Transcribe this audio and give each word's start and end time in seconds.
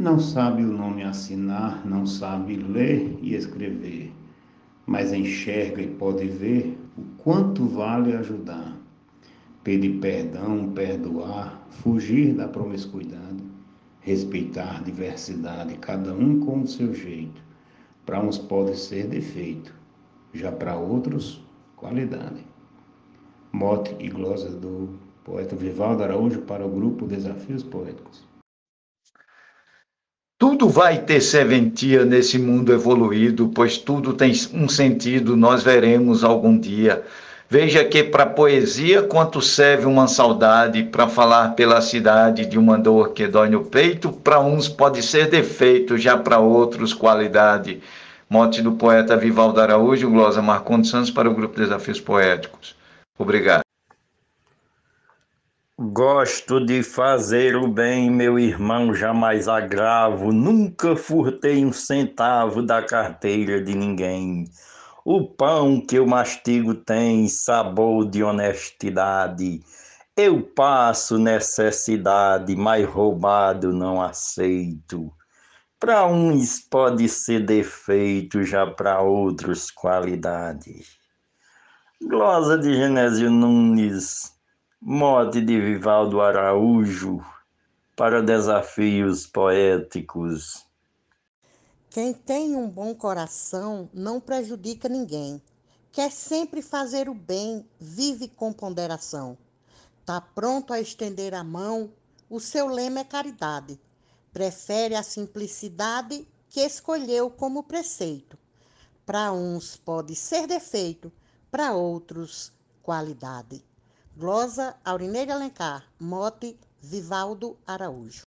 Não 0.00 0.18
sabe 0.18 0.64
o 0.64 0.72
nome 0.72 1.02
assinar, 1.02 1.86
não 1.86 2.06
sabe 2.06 2.56
ler 2.56 3.18
e 3.20 3.34
escrever, 3.34 4.10
mas 4.86 5.12
enxerga 5.12 5.82
e 5.82 5.88
pode 5.88 6.26
ver 6.26 6.78
o 6.96 7.02
quanto 7.22 7.66
vale 7.66 8.16
ajudar. 8.16 8.74
Pedir 9.62 10.00
perdão, 10.00 10.72
perdoar, 10.72 11.66
fugir 11.68 12.32
da 12.32 12.48
promiscuidade, 12.48 13.44
respeitar 14.00 14.82
diversidade, 14.82 15.76
cada 15.76 16.14
um 16.14 16.40
com 16.40 16.62
o 16.62 16.66
seu 16.66 16.94
jeito. 16.94 17.42
Para 18.06 18.22
uns 18.22 18.38
pode 18.38 18.78
ser 18.78 19.06
defeito, 19.06 19.74
já 20.32 20.50
para 20.50 20.78
outros, 20.78 21.44
qualidade. 21.76 22.42
Mote 23.52 23.94
e 23.98 24.08
glosa 24.08 24.48
do 24.48 24.98
poeta 25.22 25.54
Vivaldo 25.54 26.02
Araújo 26.02 26.40
para 26.40 26.64
o 26.64 26.70
grupo 26.70 27.06
Desafios 27.06 27.62
Poéticos. 27.62 28.30
Tudo 30.60 30.72
vai 30.74 30.98
ter 30.98 31.22
serventia 31.22 32.04
nesse 32.04 32.38
mundo 32.38 32.70
evoluído, 32.70 33.48
pois 33.48 33.78
tudo 33.78 34.12
tem 34.12 34.30
um 34.52 34.68
sentido, 34.68 35.34
nós 35.34 35.62
veremos 35.62 36.22
algum 36.22 36.58
dia. 36.58 37.02
Veja 37.48 37.82
que 37.82 38.04
para 38.04 38.26
poesia, 38.26 39.02
quanto 39.02 39.40
serve 39.40 39.86
uma 39.86 40.06
saudade 40.06 40.82
para 40.82 41.08
falar 41.08 41.54
pela 41.54 41.80
cidade 41.80 42.44
de 42.44 42.58
uma 42.58 42.76
dor 42.76 43.14
que 43.14 43.26
dói 43.26 43.48
no 43.48 43.64
peito, 43.64 44.12
para 44.12 44.38
uns 44.38 44.68
pode 44.68 45.02
ser 45.02 45.30
defeito, 45.30 45.96
já 45.96 46.18
para 46.18 46.38
outros 46.38 46.92
qualidade. 46.92 47.80
Mote 48.28 48.60
do 48.60 48.72
poeta 48.72 49.16
Vivaldo 49.16 49.62
Araújo, 49.62 50.10
glosa 50.10 50.42
Marcondes 50.42 50.90
Santos 50.90 51.10
para 51.10 51.30
o 51.30 51.34
grupo 51.34 51.56
Desafios 51.56 52.02
Poéticos. 52.02 52.76
Obrigado. 53.18 53.69
Gosto 55.82 56.62
de 56.62 56.82
fazer 56.82 57.56
o 57.56 57.66
bem, 57.66 58.10
meu 58.10 58.38
irmão, 58.38 58.92
jamais 58.92 59.48
agravo, 59.48 60.30
nunca 60.30 60.94
furtei 60.94 61.64
um 61.64 61.72
centavo 61.72 62.62
da 62.62 62.82
carteira 62.82 63.62
de 63.62 63.74
ninguém. 63.74 64.44
O 65.02 65.26
pão 65.26 65.80
que 65.80 65.96
eu 65.96 66.06
mastigo 66.06 66.74
tem 66.74 67.26
sabor 67.28 68.06
de 68.10 68.22
honestidade. 68.22 69.62
Eu 70.14 70.42
passo 70.42 71.16
necessidade, 71.16 72.54
mas 72.54 72.86
roubado 72.86 73.72
não 73.72 74.02
aceito. 74.02 75.10
Para 75.78 76.06
uns 76.06 76.58
pode 76.58 77.08
ser 77.08 77.46
defeito, 77.46 78.42
já 78.42 78.66
para 78.66 79.00
outros 79.00 79.70
qualidade. 79.70 80.84
Glosa 82.02 82.58
de 82.58 82.74
Genésio 82.74 83.30
Nunes 83.30 84.38
Mote 84.82 85.42
de 85.42 85.60
Vivaldo 85.60 86.22
Araújo 86.22 87.22
para 87.94 88.22
desafios 88.22 89.26
poéticos. 89.26 90.64
Quem 91.90 92.14
tem 92.14 92.56
um 92.56 92.66
bom 92.66 92.94
coração 92.94 93.90
não 93.92 94.18
prejudica 94.18 94.88
ninguém. 94.88 95.42
Quer 95.92 96.10
sempre 96.10 96.62
fazer 96.62 97.10
o 97.10 97.14
bem, 97.14 97.68
vive 97.78 98.26
com 98.26 98.54
ponderação. 98.54 99.36
Tá 100.06 100.18
pronto 100.18 100.72
a 100.72 100.80
estender 100.80 101.34
a 101.34 101.44
mão, 101.44 101.92
o 102.30 102.40
seu 102.40 102.66
lema 102.66 103.00
é 103.00 103.04
caridade. 103.04 103.78
Prefere 104.32 104.94
a 104.94 105.02
simplicidade 105.02 106.26
que 106.48 106.60
escolheu 106.60 107.30
como 107.30 107.64
preceito. 107.64 108.38
Para 109.04 109.30
uns 109.30 109.76
pode 109.76 110.14
ser 110.14 110.46
defeito, 110.46 111.12
para 111.50 111.74
outros 111.74 112.50
qualidade. 112.82 113.62
Glosa 114.20 114.74
Aurineide 114.84 115.32
Alencar, 115.32 115.82
mote 115.98 116.54
Vivaldo 116.82 117.56
Araújo. 117.66 118.24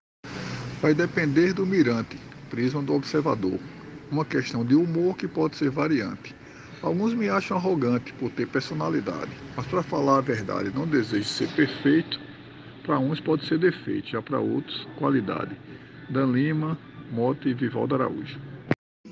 Vai 0.81 0.95
depender 0.95 1.53
do 1.53 1.67
mirante, 1.67 2.17
prisma 2.49 2.81
do 2.81 2.95
observador. 2.95 3.59
Uma 4.09 4.25
questão 4.25 4.65
de 4.65 4.77
humor 4.77 5.17
que 5.17 5.27
pode 5.27 5.57
ser 5.57 5.69
variante. 5.69 6.33
Alguns 6.81 7.13
me 7.13 7.29
acham 7.29 7.57
arrogante 7.57 8.13
por 8.13 8.31
ter 8.31 8.47
personalidade, 8.47 9.33
mas 9.57 9.67
para 9.67 9.83
falar 9.83 10.19
a 10.19 10.21
verdade, 10.21 10.71
não 10.73 10.87
desejo 10.87 11.29
ser 11.29 11.53
perfeito. 11.57 12.21
Para 12.87 13.01
uns 13.01 13.21
pode 13.21 13.45
ser 13.49 13.59
defeito, 13.59 14.11
já 14.11 14.23
para 14.23 14.39
outros, 14.39 14.87
qualidade. 14.97 15.59
Dan 16.09 16.27
Lima, 16.27 16.79
Mote 17.11 17.53
Vivaldo 17.53 17.97
Araújo. 17.97 18.39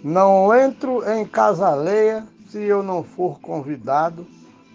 Não 0.04 0.54
entro 0.54 1.02
em 1.10 1.26
casa 1.26 1.70
alheia 1.70 2.24
se 2.48 2.62
eu 2.62 2.84
não 2.84 3.02
for 3.02 3.40
convidado 3.40 4.24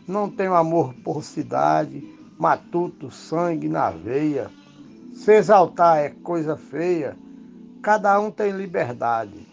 não 0.07 0.29
tenho 0.29 0.53
amor 0.53 0.93
por 1.03 1.23
cidade, 1.23 2.03
matuto 2.37 3.09
sangue 3.09 3.69
na 3.69 3.89
veia. 3.89 4.49
Se 5.13 5.33
exaltar 5.33 5.99
é 5.99 6.09
coisa 6.09 6.57
feia, 6.57 7.15
cada 7.81 8.19
um 8.19 8.31
tem 8.31 8.51
liberdade. 8.51 9.47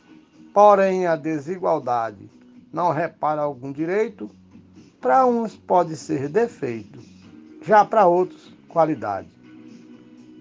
Porém, 0.53 1.07
a 1.07 1.15
desigualdade 1.17 2.31
não 2.73 2.93
repara 2.93 3.43
algum 3.43 3.71
direito, 3.73 4.31
para 5.01 5.27
uns 5.27 5.57
pode 5.57 5.97
ser 5.97 6.29
defeito, 6.29 7.01
já 7.63 7.85
para 7.85 8.07
outros, 8.07 8.53
qualidade. 8.69 9.29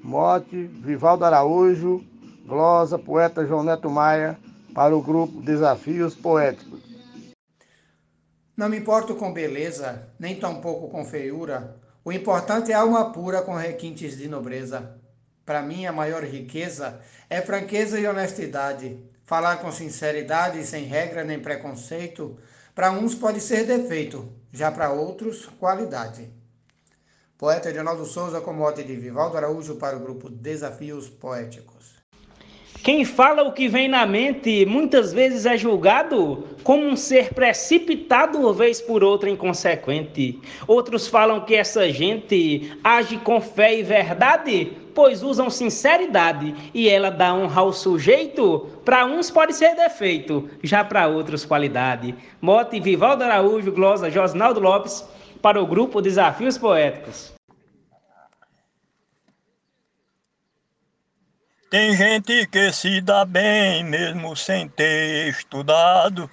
Mote, 0.04 0.64
Vivaldo 0.64 1.26
Araújo, 1.26 2.04
glosa, 2.46 2.98
poeta 2.98 3.46
João 3.46 3.64
Neto 3.64 3.90
Maia, 3.90 4.40
para 4.74 4.96
o 4.96 5.02
grupo 5.02 5.42
Desafios 5.42 6.16
Poéticos. 6.16 6.89
Não 8.60 8.68
me 8.68 8.78
importo 8.78 9.16
com 9.16 9.32
beleza, 9.32 10.10
nem 10.20 10.38
tampouco 10.38 10.90
com 10.90 11.06
feiura. 11.06 11.78
O 12.04 12.12
importante 12.12 12.74
é 12.74 12.76
alma 12.76 13.10
pura 13.14 13.42
com 13.42 13.56
requintes 13.56 14.18
de 14.18 14.28
nobreza. 14.28 15.00
Para 15.46 15.62
mim, 15.62 15.86
a 15.86 15.94
maior 15.94 16.26
riqueza 16.26 17.00
é 17.30 17.42
franqueza 17.42 17.98
e 17.98 18.06
honestidade. 18.06 19.02
Falar 19.26 19.62
com 19.62 19.72
sinceridade, 19.72 20.66
sem 20.66 20.84
regra 20.84 21.24
nem 21.24 21.40
preconceito, 21.40 22.38
para 22.76 22.92
uns 22.92 23.16
pode 23.16 23.40
ser 23.40 23.66
defeito, 23.66 24.30
já 24.52 24.70
para 24.70 24.92
outros, 24.92 25.46
qualidade. 25.58 26.30
Poeta 27.38 27.70
Edinaldo 27.70 28.06
Souza 28.06 28.42
com 28.42 28.52
mote 28.52 28.84
de 28.84 28.94
Vivaldo 28.94 29.38
Araújo 29.38 29.78
para 29.78 29.96
o 29.96 30.02
grupo 30.02 30.30
Desafios 30.30 31.08
Poéticos. 31.08 31.99
Quem 32.82 33.04
fala 33.04 33.44
o 33.44 33.52
que 33.52 33.68
vem 33.68 33.90
na 33.90 34.06
mente 34.06 34.66
muitas 34.66 35.12
vezes 35.12 35.46
é 35.46 35.58
julgado 35.58 36.48
como 36.64 36.86
um 36.86 36.96
ser 36.96 37.34
precipitado, 37.34 38.54
vez 38.54 38.80
por 38.80 39.04
outra 39.04 39.30
inconsequente. 39.30 40.40
Outros 40.66 41.06
falam 41.06 41.42
que 41.42 41.56
essa 41.56 41.92
gente 41.92 42.72
age 42.82 43.18
com 43.18 43.42
fé 43.42 43.78
e 43.78 43.84
verdade, 43.84 44.72
pois 44.96 45.22
usam 45.22 45.50
sinceridade 45.50 46.56
e 46.74 46.88
ela 46.88 47.10
dá 47.12 47.34
honra 47.34 47.62
ao 47.62 47.74
sujeito. 47.74 48.70
Para 48.86 49.06
uns 49.06 49.30
pode 49.30 49.54
ser 49.54 49.76
defeito, 49.76 50.50
já 50.64 50.82
para 50.82 51.08
outros 51.08 51.44
qualidade. 51.44 52.16
Mote 52.42 52.80
Vivaldo 52.80 53.26
Araújo, 53.26 53.74
glosa 53.74 54.10
Josnaldo 54.10 54.62
Lopes, 54.62 55.06
para 55.42 55.62
o 55.62 55.68
grupo 55.68 56.02
Desafios 56.02 56.58
Poéticos. 56.58 57.39
Tem 61.70 61.96
gente 61.96 62.48
que 62.48 62.74
se 62.74 63.00
dá 63.00 63.24
bem 63.24 63.84
mesmo 63.84 64.36
sem 64.36 64.68
ter 64.68 65.28
estudado. 65.28 66.28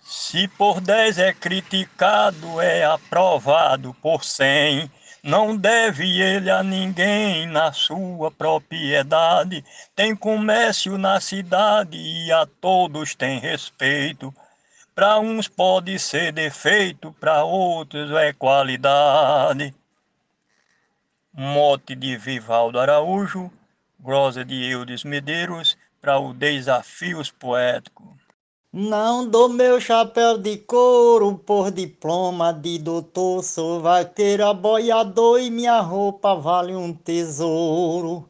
Se 0.00 0.48
por 0.48 0.80
dez 0.80 1.18
é 1.18 1.34
criticado, 1.34 2.58
é 2.58 2.82
aprovado 2.82 3.92
por 4.00 4.24
cem. 4.24 4.90
Não 5.22 5.54
deve 5.54 6.18
ele 6.18 6.50
a 6.50 6.62
ninguém 6.62 7.46
na 7.46 7.74
sua 7.74 8.30
propriedade. 8.30 9.62
Tem 9.94 10.16
comércio 10.16 10.96
na 10.96 11.20
cidade 11.20 11.98
e 11.98 12.32
a 12.32 12.46
todos 12.46 13.14
tem 13.14 13.38
respeito. 13.38 14.34
Para 14.94 15.18
uns 15.18 15.46
pode 15.46 15.98
ser 15.98 16.32
defeito, 16.32 17.14
para 17.20 17.44
outros 17.44 18.10
é 18.12 18.32
qualidade. 18.32 19.74
Mote 21.34 21.94
de 21.94 22.16
Vivaldo 22.16 22.80
Araújo 22.80 23.52
Glosa 24.04 24.44
de 24.44 24.68
Eudes 24.68 25.04
Medeiros 25.04 25.76
para 26.00 26.18
o 26.18 26.34
Desafios 26.34 27.30
Poéticos. 27.30 28.16
Não 28.72 29.24
dou 29.24 29.48
meu 29.48 29.80
chapéu 29.80 30.36
de 30.36 30.56
couro 30.56 31.38
por 31.38 31.70
diploma 31.70 32.52
de 32.52 32.80
doutor, 32.80 33.44
sou 33.44 33.80
vaqueiro 33.80 34.44
aboiador 34.44 35.40
e 35.40 35.52
minha 35.52 35.78
roupa 35.78 36.34
vale 36.34 36.74
um 36.74 36.92
tesouro. 36.92 38.28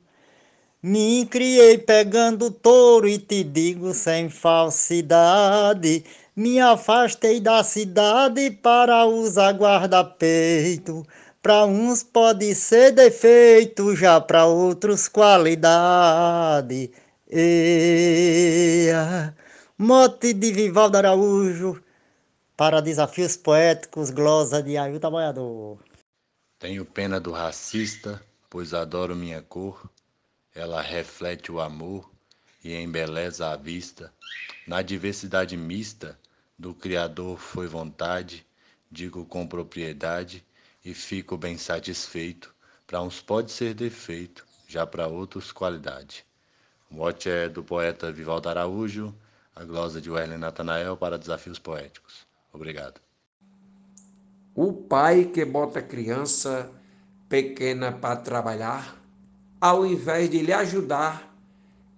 Me 0.83 1.25
criei 1.25 1.79
pegando 1.79 2.51
touro 2.51 3.09
e 3.09 3.19
te 3.19 3.43
digo 3.43 3.95
sem 3.95 4.29
falsidade, 4.29 6.05
me 6.37 6.61
afastei 6.61 7.41
da 7.41 7.65
cidade 7.65 8.51
para 8.51 9.07
usar 9.07 9.53
guarda-peito. 9.53 11.07
Para 11.43 11.65
uns 11.65 12.05
pode 12.05 12.55
ser 12.55 12.93
defeito, 12.93 13.97
já 13.97 14.21
para 14.21 14.47
outros 14.47 15.09
qualidade. 15.09 16.93
Eia. 17.29 18.95
Mote 19.77 20.33
de 20.35 20.53
Vivaldo 20.53 20.99
Araújo 20.99 21.83
para 22.57 22.81
desafios 22.81 23.37
poéticos, 23.37 24.11
glosa 24.11 24.63
de 24.63 24.79
Ailton 24.79 25.11
Boiador. 25.11 25.79
Tenho 26.61 26.85
pena 26.85 27.19
do 27.19 27.33
racista, 27.33 28.23
pois 28.49 28.73
adoro 28.73 29.17
minha 29.17 29.43
cor. 29.43 29.91
Ela 30.55 30.81
reflete 30.81 31.51
o 31.51 31.61
amor 31.61 32.09
e 32.63 32.73
embeleza 32.73 33.51
a 33.51 33.57
vista. 33.57 34.13
Na 34.65 34.81
diversidade 34.81 35.57
mista 35.57 36.17
do 36.57 36.73
Criador 36.73 37.37
foi 37.37 37.67
vontade, 37.67 38.47
digo 38.89 39.27
com 39.27 39.45
propriedade 39.45 40.45
e 40.85 40.95
fico 40.95 41.37
bem 41.37 41.57
satisfeito. 41.57 42.55
Para 42.87 43.03
uns 43.03 43.21
pode 43.21 43.51
ser 43.53 43.75
defeito, 43.75 44.45
já 44.67 44.87
para 44.87 45.07
outros 45.07 45.53
qualidade. 45.53 46.25
O 46.91 46.97
mote 46.97 47.29
é 47.31 47.49
do 47.49 47.63
poeta 47.63 48.13
Vivaldo 48.13 48.49
Araújo, 48.49 49.15
a 49.55 49.65
glosa 49.65 50.01
de 50.01 50.11
Werlen 50.11 50.39
Natanael 50.39 50.97
para 50.97 51.19
Desafios 51.19 51.59
Poéticos. 51.59 52.27
Obrigado. 52.53 53.01
O 54.55 54.73
pai 54.73 55.27
que 55.27 55.45
bota 55.45 55.81
criança 55.81 56.71
pequena 57.29 57.93
para 57.93 58.17
trabalhar, 58.17 58.95
ao 59.59 59.87
invés 59.87 60.29
de 60.29 60.43
lhe 60.43 60.53
ajudar, 60.53 61.35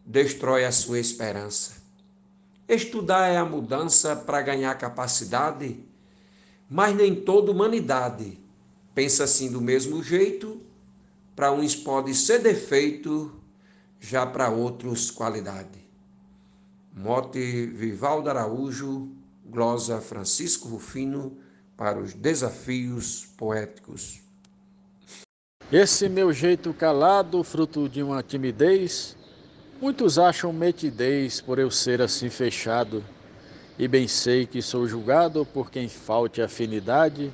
destrói 0.06 0.64
a 0.64 0.70
sua 0.70 1.00
esperança. 1.00 1.82
Estudar 2.68 3.28
é 3.28 3.36
a 3.36 3.44
mudança 3.44 4.14
para 4.14 4.40
ganhar 4.42 4.72
capacidade, 4.78 5.84
mas 6.70 6.94
nem 6.94 7.14
toda 7.14 7.50
humanidade 7.50 8.43
pensa 8.94 9.24
assim 9.24 9.50
do 9.50 9.60
mesmo 9.60 10.02
jeito. 10.02 10.60
Para 11.34 11.52
uns 11.52 11.74
pode 11.74 12.14
ser 12.14 12.38
defeito, 12.38 13.34
já 14.00 14.24
para 14.24 14.50
outros 14.50 15.10
qualidade. 15.10 15.84
Mote 16.92 17.66
Vivaldo 17.66 18.30
Araújo, 18.30 19.08
glosa 19.44 20.00
Francisco 20.00 20.68
Rufino, 20.68 21.36
para 21.76 21.98
os 21.98 22.14
desafios 22.14 23.26
poéticos. 23.36 24.20
Esse 25.72 26.08
meu 26.08 26.32
jeito 26.32 26.72
calado, 26.72 27.42
fruto 27.42 27.88
de 27.88 28.00
uma 28.00 28.22
timidez, 28.22 29.16
muitos 29.80 30.18
acham 30.20 30.52
metidez 30.52 31.40
por 31.40 31.58
eu 31.58 31.70
ser 31.70 32.00
assim 32.00 32.30
fechado, 32.30 33.02
e 33.76 33.88
bem 33.88 34.06
sei 34.06 34.46
que 34.46 34.62
sou 34.62 34.86
julgado 34.86 35.44
por 35.44 35.70
quem 35.70 35.88
falte 35.88 36.40
afinidade. 36.40 37.32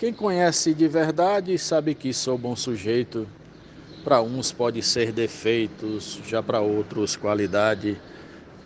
Quem 0.00 0.14
conhece 0.14 0.72
de 0.72 0.88
verdade 0.88 1.58
sabe 1.58 1.94
que 1.94 2.14
sou 2.14 2.38
bom 2.38 2.56
sujeito. 2.56 3.28
Para 4.02 4.22
uns 4.22 4.50
pode 4.50 4.82
ser 4.82 5.12
defeitos, 5.12 6.18
já 6.24 6.42
para 6.42 6.58
outros 6.60 7.16
qualidade. 7.16 8.00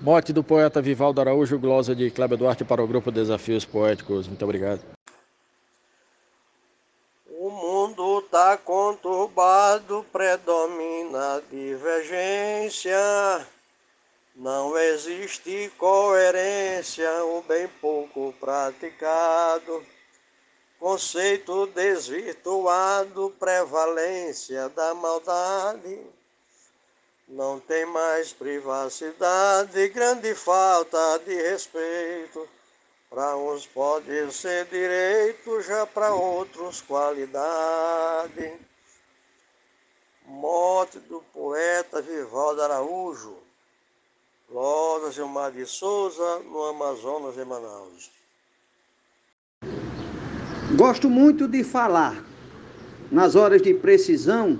Mote 0.00 0.32
do 0.32 0.44
poeta 0.44 0.80
Vivaldo 0.80 1.20
Araújo, 1.20 1.58
glosa 1.58 1.92
de 1.92 2.08
Cléber 2.08 2.38
Duarte 2.38 2.64
para 2.64 2.80
o 2.80 2.86
grupo 2.86 3.10
Desafios 3.10 3.64
Poéticos. 3.64 4.28
Muito 4.28 4.44
obrigado. 4.44 4.80
O 7.28 7.50
mundo 7.50 8.22
tá 8.30 8.56
conturbado, 8.56 10.06
predomina 10.12 11.38
a 11.38 11.42
divergência. 11.50 12.96
Não 14.36 14.78
existe 14.78 15.68
coerência, 15.76 17.10
o 17.24 17.42
bem 17.42 17.66
pouco 17.80 18.32
praticado. 18.38 19.82
Conceito 20.84 21.66
desvirtuado, 21.68 23.34
prevalência 23.38 24.68
da 24.68 24.92
maldade 24.92 25.98
não 27.26 27.58
tem 27.58 27.86
mais 27.86 28.34
privacidade, 28.34 29.88
grande 29.88 30.34
falta 30.34 31.20
de 31.20 31.36
respeito. 31.36 32.46
Para 33.08 33.34
uns 33.34 33.66
pode 33.66 34.30
ser 34.30 34.66
direito, 34.66 35.62
já 35.62 35.86
para 35.86 36.12
outros 36.12 36.82
qualidade. 36.82 38.52
Morte 40.26 40.98
do 40.98 41.22
poeta 41.32 42.02
Vivaldo 42.02 42.60
Araújo, 42.60 43.38
Loda 44.50 45.10
Gilmar 45.10 45.50
de 45.50 45.64
Souza, 45.64 46.40
no 46.40 46.62
Amazonas 46.64 47.38
e 47.38 47.44
Manaus. 47.46 48.23
Gosto 50.76 51.08
muito 51.08 51.46
de 51.46 51.62
falar. 51.62 52.24
Nas 53.08 53.36
horas 53.36 53.62
de 53.62 53.72
precisão, 53.74 54.58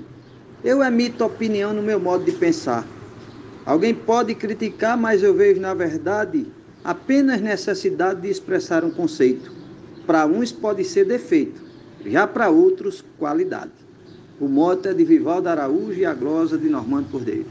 eu 0.63 0.81
emito 0.81 1.25
opinião 1.25 1.75
no 1.75 1.83
meu 1.83 1.99
modo 1.99 2.25
de 2.25 2.31
pensar. 2.31 2.87
Alguém 3.67 3.93
pode 3.93 4.33
criticar, 4.37 4.97
mas 4.97 5.25
eu 5.25 5.35
vejo, 5.35 5.61
na 5.61 5.75
verdade, 5.75 6.47
apenas 6.85 7.41
necessidade 7.41 8.21
de 8.21 8.31
expressar 8.31 8.85
um 8.85 8.93
conceito. 8.93 9.51
Para 10.07 10.25
uns 10.25 10.53
pode 10.53 10.85
ser 10.85 11.05
defeito, 11.05 11.61
já 12.07 12.29
para 12.29 12.49
outros, 12.49 13.05
qualidade. 13.19 13.73
O 14.39 14.47
mote 14.47 14.87
é 14.87 14.95
de 14.95 15.05
Vivaldo 15.05 15.49
Araújo 15.49 15.99
e 15.99 16.07
a 16.07 16.15
glosa 16.15 16.57
de 16.57 16.69
Normando 16.69 17.11
Cordeiro. 17.11 17.49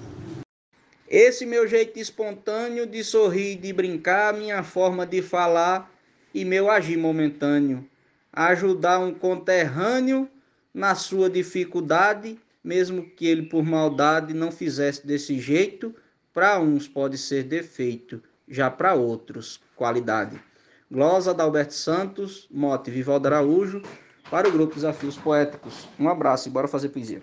Esse 1.10 1.45
meu 1.45 1.68
jeito 1.68 2.00
espontâneo 2.00 2.88
de 2.88 3.04
sorrir, 3.04 3.57
de 3.57 3.74
brincar, 3.74 4.33
minha 4.33 4.63
forma 4.63 5.06
de 5.06 5.21
falar 5.21 5.92
e 6.33 6.45
meu 6.45 6.71
agir 6.71 6.98
momentâneo. 6.98 7.86
Ajudar 8.33 9.00
um 9.00 9.13
conterrâneo 9.13 10.27
na 10.74 10.95
sua 10.95 11.30
dificuldade 11.30 12.38
mesmo 12.63 13.03
que 13.03 13.27
ele 13.27 13.44
por 13.44 13.63
maldade 13.63 14.33
não 14.33 14.51
fizesse 14.51 15.06
desse 15.06 15.38
jeito, 15.39 15.94
para 16.33 16.59
uns 16.59 16.88
pode 16.88 17.18
ser 17.18 17.44
defeito, 17.44 18.24
já 18.47 18.71
para 18.71 18.94
outros 18.94 19.59
qualidade. 19.75 20.41
Glosa 20.89 21.33
da 21.33 21.44
Alberto 21.44 21.74
Santos, 21.74 22.47
mote 22.50 22.89
Vivaldo 22.89 23.27
Araújo, 23.27 23.81
para 24.30 24.47
o 24.47 24.51
grupo 24.51 24.75
Desafios 24.75 25.18
Poéticos. 25.18 25.88
Um 26.00 26.07
abraço 26.07 26.47
e 26.47 26.51
bora 26.51 26.68
fazer 26.68 26.89
poesia. 26.89 27.21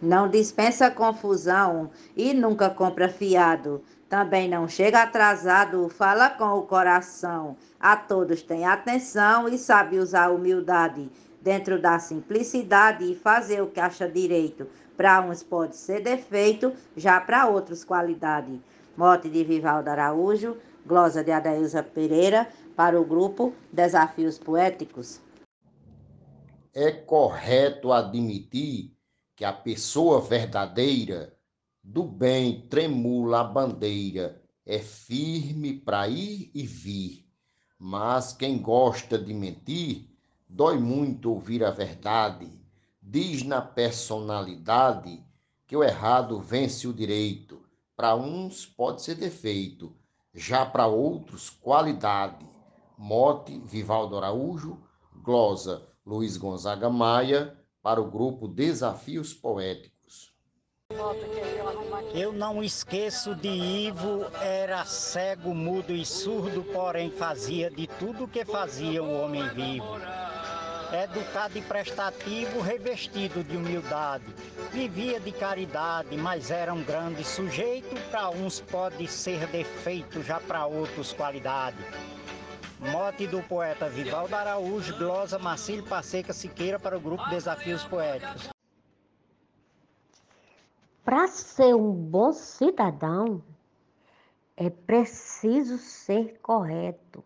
Não 0.00 0.28
dispensa 0.28 0.90
confusão 0.90 1.90
e 2.14 2.34
nunca 2.34 2.68
compra 2.68 3.08
fiado. 3.08 3.82
Também 4.10 4.48
não 4.48 4.68
chega 4.68 5.02
atrasado, 5.02 5.88
fala 5.88 6.28
com 6.28 6.58
o 6.58 6.62
coração. 6.62 7.56
A 7.80 7.96
todos 7.96 8.42
tem 8.42 8.66
atenção 8.66 9.48
e 9.48 9.56
sabe 9.56 9.98
usar 9.98 10.30
humildade 10.30 11.10
dentro 11.40 11.80
da 11.80 11.98
simplicidade 11.98 13.10
e 13.10 13.14
fazer 13.14 13.62
o 13.62 13.68
que 13.68 13.80
acha 13.80 14.06
direito. 14.08 14.68
Para 14.96 15.22
uns 15.22 15.42
pode 15.42 15.76
ser 15.76 16.02
defeito, 16.02 16.72
já 16.96 17.20
para 17.20 17.46
outros 17.46 17.82
qualidade. 17.82 18.60
Mote 18.96 19.28
de 19.30 19.44
Vivaldo 19.44 19.88
Araújo, 19.88 20.56
glosa 20.84 21.24
de 21.24 21.32
Adailza 21.32 21.82
Pereira, 21.82 22.48
para 22.74 23.00
o 23.00 23.04
grupo 23.04 23.54
Desafios 23.72 24.38
Poéticos. 24.38 25.20
É 26.74 26.92
correto 26.92 27.92
admitir 27.92 28.95
que 29.36 29.44
a 29.44 29.52
pessoa 29.52 30.20
verdadeira 30.20 31.36
do 31.84 32.02
bem 32.02 32.62
tremula 32.68 33.42
a 33.42 33.44
bandeira, 33.44 34.42
é 34.64 34.80
firme 34.80 35.74
para 35.74 36.08
ir 36.08 36.50
e 36.52 36.66
vir. 36.66 37.24
Mas 37.78 38.32
quem 38.32 38.58
gosta 38.60 39.16
de 39.16 39.32
mentir 39.32 40.16
Dói 40.48 40.78
muito 40.78 41.32
ouvir 41.32 41.64
a 41.64 41.72
verdade. 41.72 42.48
Diz 43.02 43.42
na 43.42 43.60
personalidade 43.60 45.22
que 45.66 45.76
o 45.76 45.82
errado 45.82 46.38
vence 46.38 46.86
o 46.86 46.92
direito. 46.92 47.60
Para 47.96 48.14
uns 48.14 48.64
pode 48.64 49.02
ser 49.02 49.16
defeito, 49.16 49.92
já 50.32 50.64
para 50.64 50.86
outros 50.86 51.50
qualidade. 51.50 52.46
Mote 52.96 53.58
Vivaldo 53.64 54.16
Araújo, 54.16 54.80
glosa 55.16 55.86
Luiz 56.06 56.36
Gonzaga 56.36 56.88
Maia, 56.88 57.58
para 57.86 58.00
o 58.00 58.10
grupo 58.10 58.48
Desafios 58.48 59.32
Poéticos. 59.32 60.34
Eu 62.12 62.32
não 62.32 62.60
esqueço 62.60 63.32
de 63.36 63.46
Ivo, 63.48 64.24
era 64.42 64.84
cego, 64.84 65.54
mudo 65.54 65.92
e 65.92 66.04
surdo, 66.04 66.64
porém 66.64 67.12
fazia 67.12 67.70
de 67.70 67.86
tudo 67.86 68.26
que 68.26 68.44
fazia 68.44 69.00
um 69.00 69.22
homem 69.22 69.48
vivo 69.50 69.86
educado 70.92 71.58
e 71.58 71.62
prestativo, 71.62 72.60
revestido 72.60 73.44
de 73.44 73.56
humildade. 73.56 74.24
Vivia 74.72 75.20
de 75.20 75.30
caridade, 75.30 76.16
mas 76.16 76.50
era 76.50 76.74
um 76.74 76.82
grande 76.82 77.22
sujeito, 77.22 77.94
para 78.10 78.30
uns 78.30 78.60
pode 78.60 79.06
ser 79.06 79.46
defeito, 79.46 80.22
já 80.24 80.40
para 80.40 80.66
outros 80.66 81.12
qualidade. 81.12 81.76
Mote 82.78 83.26
do 83.26 83.42
poeta 83.42 83.88
Vivaldo 83.88 84.34
Araújo, 84.34 84.96
glosa 84.98 85.38
Marcílio 85.38 85.82
Passeca 85.84 86.34
Siqueira 86.34 86.78
para 86.78 86.96
o 86.96 87.00
grupo 87.00 87.26
Desafios 87.30 87.82
Poéticos. 87.84 88.50
Para 91.02 91.26
ser 91.26 91.74
um 91.74 91.92
bom 91.92 92.32
cidadão, 92.32 93.42
é 94.54 94.68
preciso 94.68 95.78
ser 95.78 96.38
correto, 96.42 97.24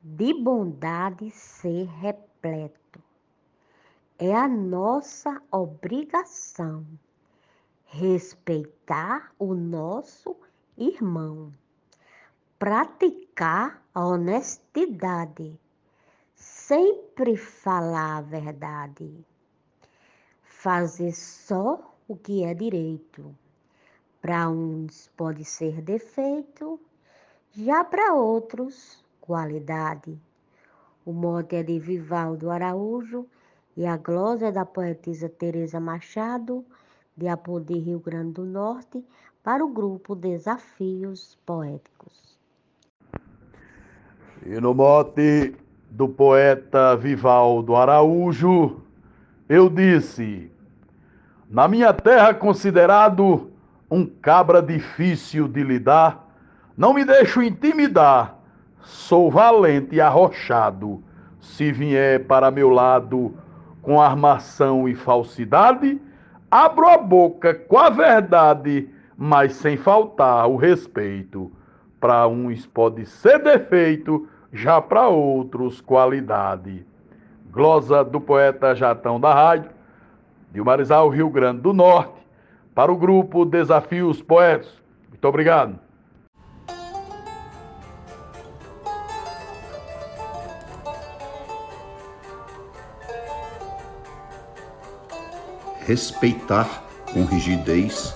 de 0.00 0.32
bondade 0.32 1.30
ser 1.32 1.86
repleto. 2.00 3.02
É 4.18 4.32
a 4.32 4.46
nossa 4.46 5.42
obrigação 5.50 6.86
respeitar 7.86 9.32
o 9.38 9.54
nosso 9.54 10.36
irmão, 10.76 11.52
praticar 12.58 13.80
a 13.94 14.04
honestidade, 14.04 15.56
sempre 16.34 17.36
falar 17.36 18.16
a 18.16 18.20
verdade, 18.20 19.24
fazer 20.42 21.12
só 21.12 21.94
o 22.08 22.16
que 22.16 22.42
é 22.42 22.54
direito, 22.54 23.32
Para 24.20 24.48
uns 24.50 25.08
pode 25.16 25.44
ser 25.44 25.80
defeito, 25.80 26.80
já 27.52 27.84
para 27.84 28.12
outros, 28.14 29.04
qualidade. 29.20 30.20
O 31.06 31.12
mote 31.12 31.54
é 31.54 31.62
de 31.62 31.78
Vivaldo 31.78 32.50
Araújo 32.50 33.24
e 33.76 33.86
a 33.86 33.96
glosa 33.96 34.48
é 34.48 34.52
da 34.52 34.66
poetisa 34.66 35.28
Teresa 35.28 35.78
Machado, 35.78 36.66
de 37.16 37.28
Apodi, 37.28 37.78
Rio 37.78 38.00
Grande 38.00 38.32
do 38.32 38.44
Norte, 38.44 39.04
para 39.44 39.64
o 39.64 39.68
grupo 39.68 40.16
Desafios 40.16 41.38
Poéticos. 41.46 42.37
E 44.46 44.60
no 44.60 44.72
mote 44.72 45.54
do 45.90 46.08
poeta 46.08 46.96
Vivaldo 46.96 47.74
Araújo, 47.74 48.80
eu 49.48 49.68
disse: 49.68 50.50
Na 51.50 51.66
minha 51.66 51.92
terra 51.92 52.32
considerado 52.32 53.50
um 53.90 54.06
cabra 54.06 54.62
difícil 54.62 55.48
de 55.48 55.62
lidar. 55.62 56.26
Não 56.76 56.94
me 56.94 57.04
deixo 57.04 57.42
intimidar, 57.42 58.38
sou 58.80 59.30
valente 59.30 59.96
e 59.96 60.00
arrochado. 60.00 61.02
Se 61.40 61.72
vier 61.72 62.24
para 62.26 62.50
meu 62.50 62.68
lado 62.68 63.34
com 63.82 64.00
armação 64.00 64.88
e 64.88 64.94
falsidade, 64.94 66.00
abro 66.50 66.88
a 66.88 66.98
boca 66.98 67.54
com 67.54 67.78
a 67.78 67.90
verdade, 67.90 68.88
mas 69.16 69.54
sem 69.54 69.76
faltar 69.76 70.48
o 70.48 70.56
respeito. 70.56 71.50
Para 72.00 72.26
uns 72.28 72.66
pode 72.66 73.06
ser 73.06 73.42
defeito, 73.42 74.28
já 74.52 74.80
para 74.80 75.08
outros 75.08 75.80
qualidade. 75.80 76.86
Glosa 77.50 78.04
do 78.04 78.20
poeta 78.20 78.74
Jatão 78.74 79.18
da 79.20 79.34
Rádio, 79.34 79.70
de 80.52 80.62
Marizal, 80.62 81.08
Rio 81.08 81.28
Grande 81.28 81.60
do 81.60 81.72
Norte, 81.72 82.20
para 82.74 82.92
o 82.92 82.96
grupo 82.96 83.44
Desafios 83.44 84.22
Poetas. 84.22 84.72
Muito 85.08 85.24
obrigado. 85.26 85.78
Respeitar 95.80 96.84
com 97.12 97.24
rigidez 97.24 98.14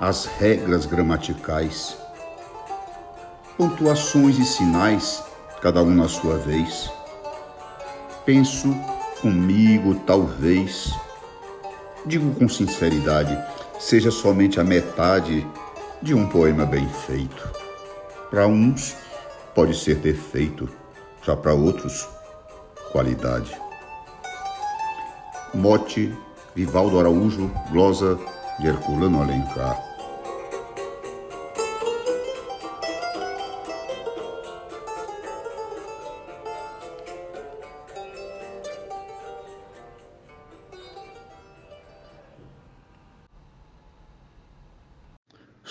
as 0.00 0.26
regras 0.26 0.84
gramaticais, 0.84 1.96
pontuações 3.58 4.38
e 4.38 4.44
sinais, 4.44 5.22
cada 5.60 5.82
um 5.82 5.92
na 5.92 6.08
sua 6.08 6.38
vez. 6.38 6.88
Penso 8.24 8.72
comigo, 9.20 9.96
talvez, 10.06 10.94
digo 12.06 12.32
com 12.36 12.48
sinceridade, 12.48 13.36
seja 13.80 14.12
somente 14.12 14.60
a 14.60 14.64
metade 14.64 15.44
de 16.00 16.14
um 16.14 16.28
poema 16.28 16.64
bem 16.64 16.88
feito. 17.06 17.50
Para 18.30 18.46
uns, 18.46 18.94
pode 19.56 19.76
ser 19.76 19.96
defeito, 19.96 20.68
já 21.24 21.34
para 21.34 21.52
outros, 21.52 22.08
qualidade. 22.92 23.50
Mote 25.52 26.14
Vivaldo 26.54 27.00
Araújo, 27.00 27.50
glosa 27.70 28.18
de 28.60 28.68
Herculano 28.68 29.20
Alencar. 29.20 29.87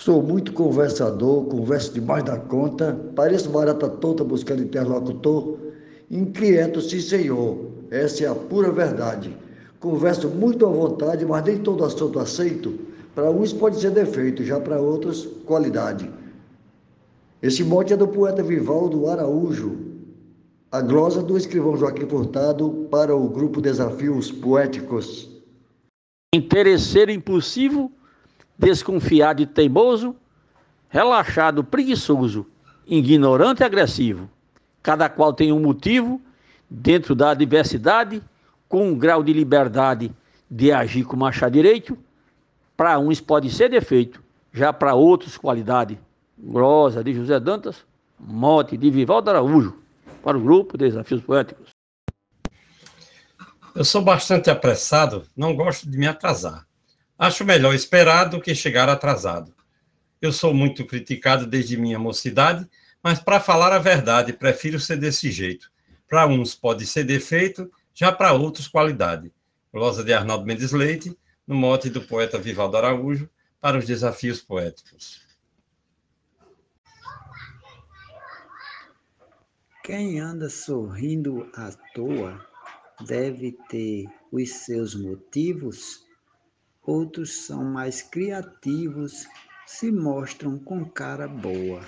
Sou 0.07 0.23
muito 0.23 0.53
conversador, 0.53 1.43
converso 1.47 1.93
demais 1.93 2.23
da 2.23 2.37
conta, 2.37 2.97
pareço 3.13 3.49
barata 3.49 3.89
tonta 3.89 4.23
buscando 4.23 4.63
interlocutor. 4.63 5.57
Inquieto, 6.09 6.79
sim, 6.79 7.01
senhor, 7.01 7.65
essa 7.91 8.23
é 8.23 8.27
a 8.29 8.33
pura 8.33 8.71
verdade. 8.71 9.35
Converso 9.81 10.29
muito 10.29 10.65
à 10.65 10.69
vontade, 10.69 11.25
mas 11.25 11.43
nem 11.43 11.57
todo 11.57 11.83
assunto 11.83 12.19
aceito. 12.19 12.79
Para 13.13 13.29
uns 13.29 13.51
pode 13.51 13.81
ser 13.81 13.91
defeito, 13.91 14.45
já 14.45 14.61
para 14.61 14.79
outros, 14.79 15.27
qualidade. 15.45 16.09
Esse 17.41 17.65
mote 17.65 17.91
é 17.91 17.97
do 17.97 18.07
poeta 18.07 18.41
Vivaldo 18.41 19.09
Araújo, 19.09 19.75
a 20.71 20.79
glosa 20.79 21.21
do 21.21 21.35
escrivão 21.35 21.75
Joaquim 21.75 22.05
Furtado 22.05 22.87
para 22.89 23.13
o 23.13 23.27
grupo 23.27 23.59
Desafios 23.59 24.31
Poéticos. 24.31 25.29
Interesseiro 26.33 27.11
impulsivo 27.11 27.91
desconfiado 28.57 29.41
e 29.41 29.45
teimoso, 29.45 30.15
relaxado, 30.89 31.63
preguiçoso, 31.63 32.45
ignorante 32.85 33.61
e 33.61 33.65
agressivo. 33.65 34.29
Cada 34.81 35.09
qual 35.09 35.33
tem 35.33 35.51
um 35.51 35.59
motivo 35.59 36.21
dentro 36.69 37.13
da 37.13 37.33
diversidade, 37.33 38.21
com 38.67 38.89
um 38.89 38.97
grau 38.97 39.23
de 39.23 39.31
liberdade 39.31 40.11
de 40.49 40.71
agir 40.71 41.03
como 41.03 41.25
achar 41.25 41.49
direito. 41.49 41.97
Para 42.75 42.99
uns 42.99 43.19
pode 43.19 43.49
ser 43.49 43.69
defeito, 43.69 44.21
já 44.53 44.71
para 44.71 44.93
outros 44.93 45.37
qualidade. 45.37 45.99
Glosa 46.37 47.03
de 47.03 47.13
José 47.13 47.39
Dantas, 47.39 47.83
mote 48.19 48.77
de 48.77 48.91
Vivaldo 48.91 49.29
Araújo, 49.29 49.75
para 50.23 50.37
o 50.37 50.41
grupo 50.41 50.77
Desafios 50.77 51.21
Poéticos. 51.21 51.69
Eu 53.75 53.83
sou 53.83 54.01
bastante 54.01 54.49
apressado, 54.49 55.23
não 55.35 55.55
gosto 55.55 55.89
de 55.89 55.97
me 55.97 56.07
atrasar. 56.07 56.66
Acho 57.17 57.43
melhor 57.43 57.73
esperar 57.73 58.25
do 58.25 58.39
que 58.39 58.53
chegar 58.53 58.87
atrasado. 58.89 59.51
Eu 60.21 60.31
sou 60.31 60.53
muito 60.53 60.85
criticado 60.85 61.47
desde 61.47 61.75
minha 61.75 61.97
mocidade, 61.97 62.69
mas 63.01 63.19
para 63.19 63.39
falar 63.39 63.73
a 63.73 63.79
verdade, 63.79 64.33
prefiro 64.33 64.79
ser 64.79 64.97
desse 64.97 65.31
jeito. 65.31 65.71
Para 66.07 66.27
uns 66.27 66.53
pode 66.53 66.85
ser 66.85 67.03
defeito, 67.03 67.71
já 67.93 68.11
para 68.11 68.33
outros 68.33 68.67
qualidade. 68.67 69.33
Glosa 69.73 70.03
de 70.03 70.13
Arnaldo 70.13 70.45
Mendes 70.45 70.71
Leite, 70.71 71.17
no 71.45 71.55
mote 71.55 71.89
do 71.89 72.01
poeta 72.01 72.37
Vivaldo 72.37 72.77
Araújo, 72.77 73.27
para 73.59 73.79
os 73.79 73.85
desafios 73.85 74.39
poéticos. 74.39 75.25
Quem 79.83 80.19
anda 80.19 80.49
sorrindo 80.49 81.49
à 81.55 81.71
toa 81.95 82.45
deve 83.05 83.57
ter 83.69 84.05
os 84.31 84.49
seus 84.49 84.93
motivos 84.93 86.06
outros 86.87 87.45
são 87.45 87.65
mais 87.65 88.01
criativos, 88.01 89.27
se 89.65 89.91
mostram 89.91 90.57
com 90.57 90.85
cara 90.85 91.27
boa. 91.27 91.81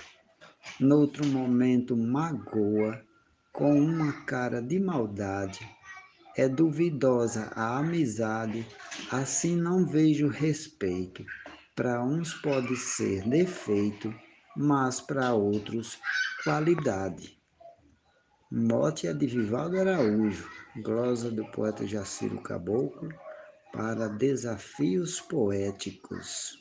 Noutro 0.78 1.26
momento 1.26 1.96
magoa, 1.96 3.02
com 3.54 3.80
uma 3.80 4.12
cara 4.26 4.62
de 4.62 4.78
maldade. 4.78 5.66
É 6.36 6.48
duvidosa 6.50 7.52
a 7.56 7.80
amizade, 7.80 8.68
assim 9.10 9.56
não 9.56 9.86
vejo 9.86 10.28
respeito. 10.28 11.26
Para 11.74 12.04
uns 12.04 12.34
pode 12.34 12.76
ser 12.76 13.24
defeito, 13.28 14.14
mas 14.56 15.00
para 15.00 15.34
outros 15.34 15.98
qualidade. 16.44 17.40
Mote 18.52 19.08
é 19.08 19.14
de 19.14 19.28
Vivaldo 19.28 19.80
Araújo, 19.80 20.50
glosa 20.78 21.32
do 21.32 21.46
poeta 21.52 21.86
Jaciro 21.88 22.42
Caboclo, 22.42 23.14
para 23.72 24.08
desafios 24.08 25.22
poéticos. 25.22 26.60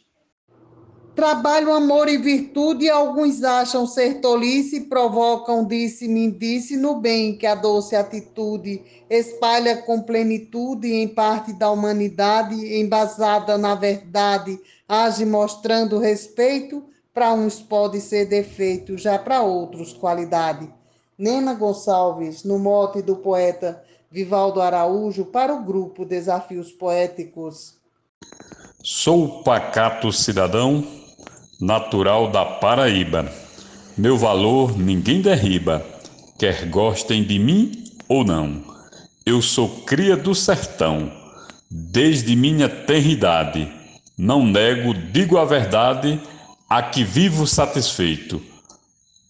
Trabalho, 1.18 1.72
amor 1.72 2.08
e 2.08 2.16
virtude, 2.16 2.88
alguns 2.88 3.42
acham 3.42 3.88
ser 3.88 4.20
tolice, 4.20 4.82
provocam 4.82 5.66
disse-me 5.66 6.30
disse 6.30 6.76
no 6.76 7.00
bem 7.00 7.36
que 7.36 7.44
a 7.44 7.56
doce 7.56 7.96
atitude 7.96 8.84
espalha 9.10 9.78
com 9.78 10.00
plenitude 10.00 10.86
em 10.92 11.08
parte 11.08 11.52
da 11.52 11.72
humanidade, 11.72 12.54
embasada 12.78 13.58
na 13.58 13.74
verdade, 13.74 14.60
age 14.88 15.24
mostrando 15.24 15.98
respeito, 15.98 16.84
para 17.12 17.34
uns 17.34 17.60
pode 17.60 18.00
ser 18.00 18.26
defeito, 18.26 18.96
já 18.96 19.18
para 19.18 19.42
outros 19.42 19.92
qualidade. 19.92 20.72
Nena 21.18 21.52
Gonçalves, 21.52 22.44
no 22.44 22.60
mote 22.60 23.02
do 23.02 23.16
poeta 23.16 23.82
Vivaldo 24.10 24.62
Araújo 24.62 25.26
para 25.26 25.54
o 25.54 25.62
grupo 25.62 26.02
Desafios 26.02 26.72
Poéticos. 26.72 27.74
Sou 28.82 29.42
pacato 29.42 30.10
cidadão, 30.10 30.82
natural 31.60 32.30
da 32.30 32.42
Paraíba. 32.42 33.30
Meu 33.98 34.16
valor 34.16 34.78
ninguém 34.78 35.20
derriba, 35.20 35.84
quer 36.38 36.64
gostem 36.70 37.22
de 37.22 37.38
mim 37.38 37.84
ou 38.08 38.24
não. 38.24 38.64
Eu 39.26 39.42
sou 39.42 39.68
cria 39.84 40.16
do 40.16 40.34
sertão, 40.34 41.12
desde 41.70 42.34
minha 42.34 42.66
tenridade. 42.66 43.70
Não 44.16 44.42
nego, 44.42 44.94
digo 44.94 45.36
a 45.36 45.44
verdade, 45.44 46.18
a 46.66 46.82
que 46.82 47.04
vivo 47.04 47.46
satisfeito. 47.46 48.40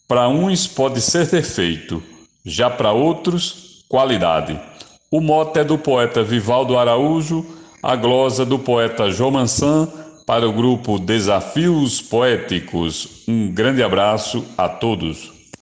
Para 0.06 0.28
uns 0.28 0.68
pode 0.68 1.00
ser 1.00 1.26
defeito, 1.26 2.00
já 2.44 2.70
para 2.70 2.92
outros 2.92 3.68
qualidade. 3.88 4.67
O 5.10 5.22
mote 5.22 5.58
é 5.58 5.64
do 5.64 5.78
poeta 5.78 6.22
Vivaldo 6.22 6.76
Araújo, 6.76 7.46
a 7.82 7.96
glosa 7.96 8.44
do 8.44 8.58
poeta 8.58 9.10
João 9.10 9.30
Mansan, 9.30 9.88
para 10.26 10.46
o 10.46 10.52
grupo 10.52 10.98
Desafios 10.98 12.02
Poéticos. 12.02 13.24
Um 13.26 13.50
grande 13.50 13.82
abraço 13.82 14.44
a 14.58 14.68
todos. 14.68 15.38